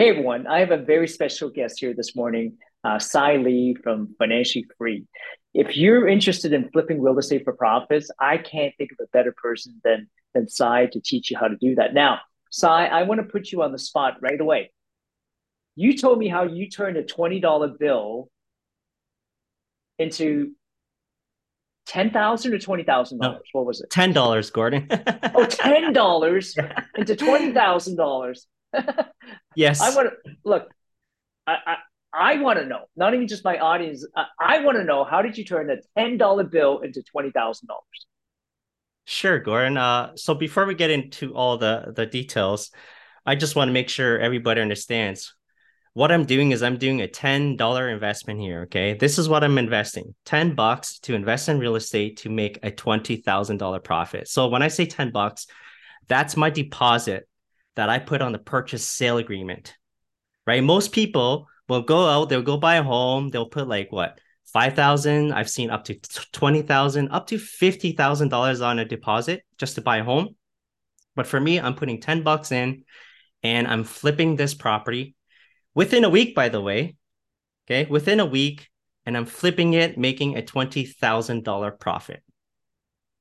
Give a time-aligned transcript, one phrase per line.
[0.00, 4.14] Hey everyone, I have a very special guest here this morning, uh, Cy Lee from
[4.18, 5.04] Financially Free.
[5.52, 9.34] If you're interested in flipping real estate for profits, I can't think of a better
[9.36, 11.92] person than than Cy to teach you how to do that.
[11.92, 14.72] Now, Cy, I want to put you on the spot right away.
[15.76, 18.30] You told me how you turned a twenty dollar bill
[19.98, 20.52] into
[21.84, 23.48] ten thousand or twenty thousand No, dollars.
[23.52, 23.90] What was it?
[23.90, 24.88] ten dollars, Gordon.
[25.34, 26.56] Oh, ten dollars
[26.96, 28.46] into twenty thousand dollars.
[29.54, 29.80] Yes.
[29.80, 30.68] I want to look.
[31.46, 31.76] I I,
[32.12, 32.84] I want to know.
[32.96, 34.06] Not even just my audience.
[34.16, 37.30] I, I want to know how did you turn a ten dollar bill into twenty
[37.30, 38.06] thousand dollars?
[39.06, 39.76] Sure, Gordon.
[39.76, 42.70] Uh, so before we get into all the the details,
[43.26, 45.34] I just want to make sure everybody understands
[45.94, 48.62] what I'm doing is I'm doing a $10 investment here.
[48.62, 48.94] Okay.
[48.94, 52.70] This is what I'm investing 10 bucks to invest in real estate to make a
[52.70, 54.28] $20,000 profit.
[54.28, 55.46] So when I say 10 bucks,
[56.06, 57.28] that's my deposit
[57.80, 59.74] that I put on the purchase sale agreement,
[60.46, 60.62] right?
[60.62, 64.20] Most people will go out, they'll go buy a home, they'll put like what?
[64.52, 65.94] 5,000, I've seen up to
[66.32, 70.36] 20,000, up to $50,000 on a deposit just to buy a home.
[71.16, 72.84] But for me, I'm putting 10 bucks in
[73.42, 75.14] and I'm flipping this property
[75.74, 76.96] within a week, by the way.
[77.66, 78.68] Okay, within a week,
[79.06, 82.22] and I'm flipping it, making a $20,000 profit.